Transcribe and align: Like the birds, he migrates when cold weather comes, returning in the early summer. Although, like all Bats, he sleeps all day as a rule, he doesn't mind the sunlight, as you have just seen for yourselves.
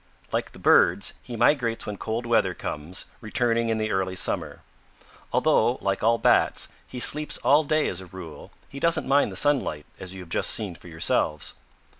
Like 0.31 0.51
the 0.53 0.57
birds, 0.57 1.13
he 1.21 1.35
migrates 1.35 1.85
when 1.85 1.95
cold 1.95 2.25
weather 2.25 2.55
comes, 2.55 3.05
returning 3.21 3.69
in 3.69 3.77
the 3.77 3.91
early 3.91 4.15
summer. 4.15 4.61
Although, 5.31 5.73
like 5.79 6.01
all 6.01 6.17
Bats, 6.17 6.69
he 6.87 6.99
sleeps 6.99 7.37
all 7.43 7.63
day 7.63 7.87
as 7.87 8.01
a 8.01 8.07
rule, 8.07 8.51
he 8.67 8.79
doesn't 8.79 9.07
mind 9.07 9.31
the 9.31 9.35
sunlight, 9.35 9.85
as 9.99 10.15
you 10.15 10.21
have 10.21 10.29
just 10.29 10.49
seen 10.49 10.73
for 10.73 10.87
yourselves. 10.87 11.53